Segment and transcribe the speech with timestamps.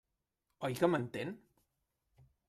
[0.69, 1.33] Oi que m'entén?